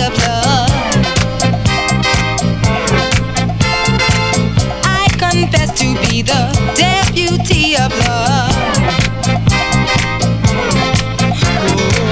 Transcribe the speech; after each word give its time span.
of 0.00 0.16
love. 0.18 0.70
I 4.84 5.08
to 5.76 5.88
be 6.08 6.22
the 6.22 6.42
deputy 6.74 7.76
of 7.76 7.92
love. 8.06 8.52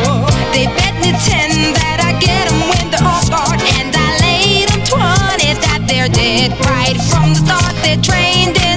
Oh, 0.05 0.27
they 0.53 0.67
bet 0.67 0.95
me 1.01 1.13
ten 1.25 1.73
that 1.73 1.99
I 2.05 2.13
get 2.21 2.49
them 2.49 2.61
when 2.69 2.91
they're 2.91 3.01
and 3.81 3.95
I 3.97 4.09
laid 4.21 4.69
them 4.69 4.83
twenty 4.85 5.49
that 5.67 5.87
they're 5.89 6.09
dead 6.09 6.53
right 6.61 6.99
from 7.09 7.33
the 7.33 7.41
start. 7.47 7.75
They're 7.83 8.03
trained 8.03 8.57
in. 8.59 8.76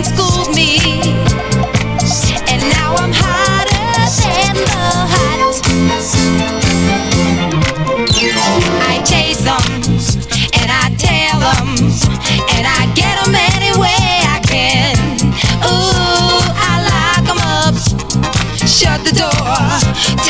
DJ. 19.99 20.28